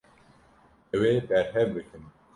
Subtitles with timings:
[0.95, 2.03] Ew ê berhev bikin.